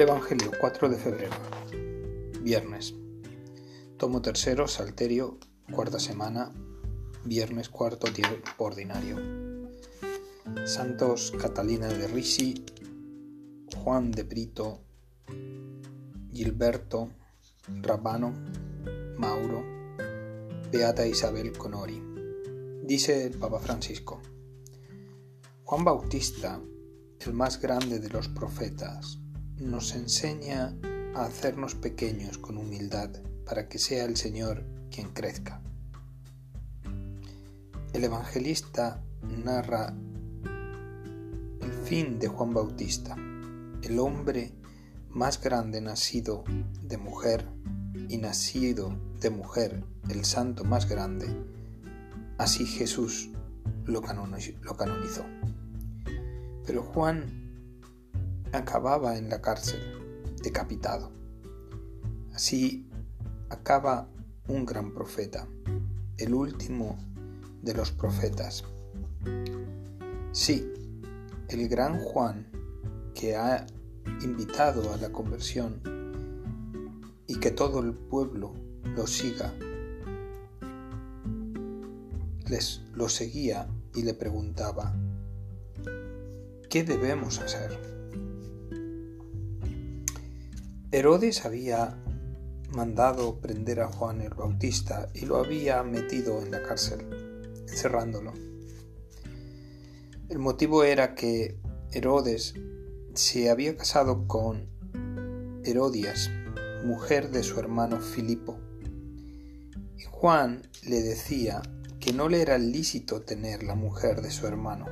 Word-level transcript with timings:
Evangelio 0.00 0.50
4 0.60 0.88
de 0.88 0.96
febrero, 0.96 1.34
viernes. 2.40 2.94
Tomo 3.96 4.20
tercero, 4.22 4.66
Salterio, 4.66 5.38
cuarta 5.70 6.00
semana, 6.00 6.52
viernes 7.24 7.68
cuarto 7.68 8.12
tiempo 8.12 8.64
ordinario. 8.64 9.16
Santos 10.64 11.32
Catalina 11.40 11.86
de 11.86 12.08
Risi, 12.08 12.64
Juan 13.76 14.10
de 14.10 14.24
Brito, 14.24 14.80
Gilberto, 16.32 17.10
Rabano, 17.80 18.34
Mauro, 19.16 19.64
Beata 20.72 21.06
Isabel 21.06 21.52
Conori. 21.52 22.02
Dice 22.82 23.26
el 23.26 23.38
Papa 23.38 23.60
Francisco. 23.60 24.20
Juan 25.62 25.84
Bautista, 25.84 26.60
el 27.20 27.32
más 27.32 27.60
grande 27.60 28.00
de 28.00 28.10
los 28.10 28.28
profetas, 28.28 29.18
nos 29.58 29.94
enseña 29.94 30.74
a 31.14 31.24
hacernos 31.24 31.74
pequeños 31.74 32.38
con 32.38 32.58
humildad 32.58 33.10
para 33.46 33.68
que 33.68 33.78
sea 33.78 34.04
el 34.04 34.16
Señor 34.16 34.64
quien 34.90 35.10
crezca. 35.10 35.60
El 37.92 38.04
evangelista 38.04 39.02
narra 39.22 39.94
el 41.60 41.72
fin 41.84 42.18
de 42.18 42.28
Juan 42.28 42.52
Bautista, 42.52 43.16
el 43.82 43.98
hombre 44.00 44.52
más 45.10 45.40
grande 45.40 45.80
nacido 45.80 46.44
de 46.82 46.98
mujer 46.98 47.46
y 48.08 48.18
nacido 48.18 48.98
de 49.20 49.30
mujer 49.30 49.84
el 50.08 50.24
santo 50.24 50.64
más 50.64 50.88
grande, 50.88 51.26
así 52.38 52.66
Jesús 52.66 53.30
lo 53.86 54.02
canonizó. 54.02 55.24
Pero 56.66 56.82
Juan 56.82 57.43
acababa 58.54 59.18
en 59.18 59.28
la 59.28 59.40
cárcel, 59.40 59.80
decapitado. 60.42 61.10
Así 62.32 62.88
acaba 63.50 64.08
un 64.48 64.64
gran 64.64 64.92
profeta, 64.92 65.46
el 66.18 66.34
último 66.34 66.96
de 67.62 67.74
los 67.74 67.90
profetas. 67.90 68.64
Sí, 70.32 70.72
el 71.48 71.68
gran 71.68 71.98
Juan 71.98 72.46
que 73.14 73.36
ha 73.36 73.66
invitado 74.22 74.92
a 74.92 74.96
la 74.98 75.10
conversión 75.10 75.80
y 77.26 77.36
que 77.36 77.50
todo 77.50 77.80
el 77.80 77.92
pueblo 77.92 78.54
lo 78.94 79.06
siga, 79.06 79.52
les 82.46 82.82
lo 82.94 83.08
seguía 83.08 83.68
y 83.94 84.02
le 84.02 84.14
preguntaba, 84.14 84.94
¿qué 86.68 86.84
debemos 86.84 87.38
hacer? 87.40 88.03
Herodes 90.94 91.44
había 91.44 92.00
mandado 92.70 93.40
prender 93.40 93.80
a 93.80 93.88
Juan 93.88 94.20
el 94.20 94.32
Bautista 94.32 95.08
y 95.12 95.26
lo 95.26 95.38
había 95.38 95.82
metido 95.82 96.40
en 96.40 96.52
la 96.52 96.62
cárcel, 96.62 97.00
encerrándolo. 97.68 98.32
El 100.28 100.38
motivo 100.38 100.84
era 100.84 101.16
que 101.16 101.58
Herodes 101.90 102.54
se 103.12 103.50
había 103.50 103.76
casado 103.76 104.28
con 104.28 104.68
Herodias, 105.64 106.30
mujer 106.84 107.32
de 107.32 107.42
su 107.42 107.58
hermano 107.58 107.98
Filipo, 107.98 108.56
y 109.98 110.04
Juan 110.04 110.62
le 110.86 111.02
decía 111.02 111.60
que 111.98 112.12
no 112.12 112.28
le 112.28 112.40
era 112.40 112.56
lícito 112.56 113.22
tener 113.22 113.64
la 113.64 113.74
mujer 113.74 114.22
de 114.22 114.30
su 114.30 114.46
hermano. 114.46 114.86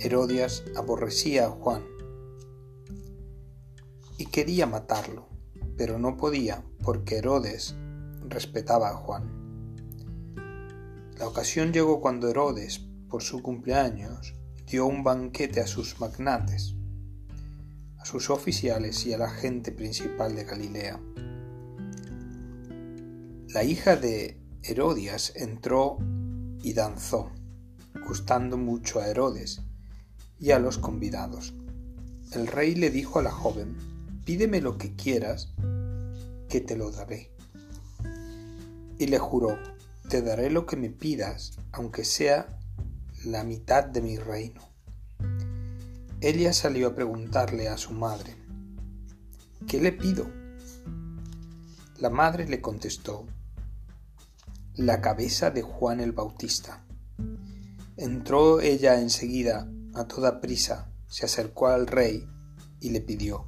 Herodias 0.00 0.64
aborrecía 0.74 1.48
a 1.48 1.50
Juan 1.50 1.97
y 4.18 4.26
quería 4.26 4.66
matarlo, 4.66 5.28
pero 5.76 5.98
no 5.98 6.16
podía 6.16 6.64
porque 6.82 7.18
Herodes 7.18 7.76
respetaba 8.28 8.90
a 8.90 8.94
Juan. 8.94 9.38
La 11.16 11.26
ocasión 11.26 11.72
llegó 11.72 12.00
cuando 12.00 12.28
Herodes, 12.28 12.80
por 13.08 13.22
su 13.22 13.42
cumpleaños, 13.42 14.34
dio 14.66 14.86
un 14.86 15.02
banquete 15.02 15.60
a 15.60 15.66
sus 15.66 15.98
magnates, 16.00 16.74
a 17.98 18.04
sus 18.04 18.28
oficiales 18.28 19.06
y 19.06 19.14
a 19.14 19.18
la 19.18 19.30
gente 19.30 19.72
principal 19.72 20.34
de 20.34 20.44
Galilea. 20.44 21.00
La 23.48 23.64
hija 23.64 23.96
de 23.96 24.42
Herodias 24.62 25.32
entró 25.36 25.98
y 26.62 26.74
danzó, 26.74 27.32
gustando 28.06 28.58
mucho 28.58 29.00
a 29.00 29.08
Herodes 29.08 29.62
y 30.38 30.50
a 30.50 30.58
los 30.58 30.78
convidados. 30.78 31.54
El 32.32 32.46
rey 32.46 32.74
le 32.74 32.90
dijo 32.90 33.18
a 33.18 33.22
la 33.22 33.30
joven, 33.30 33.97
pídeme 34.28 34.60
lo 34.60 34.76
que 34.76 34.94
quieras, 34.94 35.54
que 36.50 36.60
te 36.60 36.76
lo 36.76 36.90
daré. 36.90 37.32
Y 38.98 39.06
le 39.06 39.18
juró, 39.18 39.58
te 40.10 40.20
daré 40.20 40.50
lo 40.50 40.66
que 40.66 40.76
me 40.76 40.90
pidas, 40.90 41.58
aunque 41.72 42.04
sea 42.04 42.60
la 43.24 43.42
mitad 43.42 43.84
de 43.84 44.02
mi 44.02 44.18
reino. 44.18 44.60
Ella 46.20 46.52
salió 46.52 46.88
a 46.88 46.94
preguntarle 46.94 47.70
a 47.70 47.78
su 47.78 47.94
madre, 47.94 48.36
¿qué 49.66 49.80
le 49.80 49.92
pido? 49.92 50.26
La 51.98 52.10
madre 52.10 52.46
le 52.46 52.60
contestó, 52.60 53.24
la 54.74 55.00
cabeza 55.00 55.50
de 55.50 55.62
Juan 55.62 56.00
el 56.00 56.12
Bautista. 56.12 56.84
Entró 57.96 58.60
ella 58.60 59.00
enseguida, 59.00 59.66
a 59.94 60.04
toda 60.04 60.42
prisa, 60.42 60.92
se 61.06 61.24
acercó 61.24 61.68
al 61.68 61.86
rey 61.86 62.28
y 62.78 62.90
le 62.90 63.00
pidió, 63.00 63.46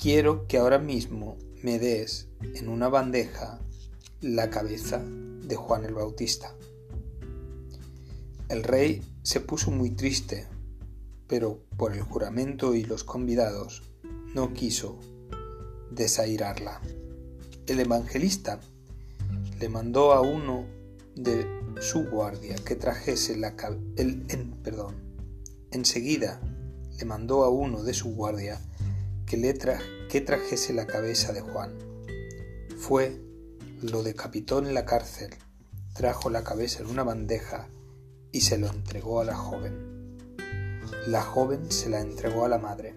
quiero 0.00 0.46
que 0.46 0.56
ahora 0.56 0.78
mismo 0.78 1.36
me 1.62 1.78
des 1.78 2.28
en 2.54 2.70
una 2.70 2.88
bandeja 2.88 3.60
la 4.22 4.48
cabeza 4.48 5.04
de 5.04 5.56
Juan 5.56 5.84
el 5.84 5.92
Bautista. 5.92 6.54
El 8.48 8.62
rey 8.62 9.02
se 9.22 9.40
puso 9.40 9.70
muy 9.70 9.90
triste, 9.90 10.46
pero 11.26 11.60
por 11.76 11.92
el 11.92 12.00
juramento 12.00 12.74
y 12.74 12.82
los 12.82 13.04
convidados 13.04 13.82
no 14.34 14.54
quiso 14.54 14.98
desairarla. 15.90 16.80
El 17.66 17.78
evangelista 17.80 18.58
le 19.58 19.68
mandó 19.68 20.14
a 20.14 20.22
uno 20.22 20.64
de 21.14 21.46
su 21.82 22.04
guardia 22.08 22.54
que 22.64 22.74
trajese 22.74 23.36
la 23.36 23.54
el, 23.96 24.24
en, 24.28 24.52
perdón, 24.62 24.94
enseguida 25.70 26.40
le 26.98 27.04
mandó 27.04 27.44
a 27.44 27.50
uno 27.50 27.82
de 27.82 27.92
su 27.92 28.14
guardia 28.14 28.60
que, 29.30 29.78
que 30.08 30.20
trajese 30.20 30.72
la 30.72 30.88
cabeza 30.88 31.32
de 31.32 31.40
Juan. 31.40 31.78
Fue, 32.76 33.20
lo 33.80 34.02
decapitó 34.02 34.58
en 34.58 34.74
la 34.74 34.84
cárcel, 34.84 35.30
trajo 35.94 36.30
la 36.30 36.42
cabeza 36.42 36.82
en 36.82 36.88
una 36.88 37.04
bandeja 37.04 37.68
y 38.32 38.40
se 38.40 38.58
lo 38.58 38.66
entregó 38.66 39.20
a 39.20 39.24
la 39.24 39.36
joven. 39.36 40.18
La 41.06 41.22
joven 41.22 41.70
se 41.70 41.88
la 41.88 42.00
entregó 42.00 42.44
a 42.44 42.48
la 42.48 42.58
madre. 42.58 42.96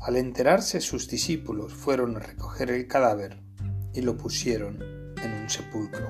Al 0.00 0.16
enterarse 0.16 0.80
sus 0.80 1.06
discípulos 1.06 1.74
fueron 1.74 2.16
a 2.16 2.20
recoger 2.20 2.70
el 2.70 2.86
cadáver 2.86 3.42
y 3.92 4.00
lo 4.00 4.16
pusieron 4.16 4.82
en 5.22 5.34
un 5.34 5.50
sepulcro. 5.50 6.08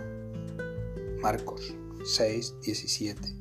Marcos 1.21 1.75
6, 2.05 2.61
17. 2.63 3.35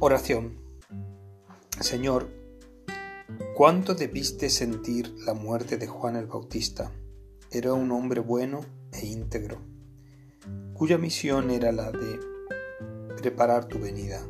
Oración. 0.00 0.60
Señor, 1.80 2.41
¿Cuánto 3.62 3.94
debiste 3.94 4.50
sentir 4.50 5.14
la 5.24 5.34
muerte 5.34 5.76
de 5.76 5.86
Juan 5.86 6.16
el 6.16 6.26
Bautista? 6.26 6.90
Era 7.48 7.72
un 7.74 7.92
hombre 7.92 8.18
bueno 8.18 8.62
e 8.90 9.06
íntegro, 9.06 9.62
cuya 10.74 10.98
misión 10.98 11.48
era 11.48 11.70
la 11.70 11.92
de 11.92 12.18
preparar 13.18 13.66
tu 13.68 13.78
venida. 13.78 14.20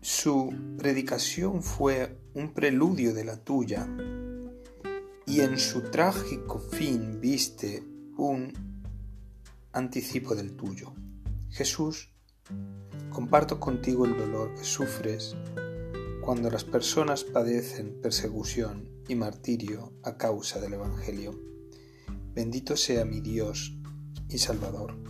Su 0.00 0.54
predicación 0.78 1.64
fue 1.64 2.16
un 2.34 2.54
preludio 2.54 3.12
de 3.12 3.24
la 3.24 3.42
tuya 3.42 3.88
y 5.26 5.40
en 5.40 5.58
su 5.58 5.90
trágico 5.90 6.60
fin 6.60 7.20
viste 7.20 7.82
un 8.18 8.52
anticipo 9.72 10.36
del 10.36 10.54
tuyo. 10.54 10.94
Jesús, 11.50 12.14
comparto 13.10 13.58
contigo 13.58 14.04
el 14.04 14.16
dolor 14.16 14.54
que 14.54 14.62
sufres 14.62 15.34
cuando 16.26 16.50
las 16.50 16.64
personas 16.64 17.22
padecen 17.22 18.00
persecución 18.02 18.90
y 19.06 19.14
martirio 19.14 19.92
a 20.02 20.16
causa 20.16 20.60
del 20.60 20.74
Evangelio. 20.74 21.40
Bendito 22.34 22.76
sea 22.76 23.04
mi 23.04 23.20
Dios 23.20 23.78
y 24.28 24.38
Salvador 24.38 25.05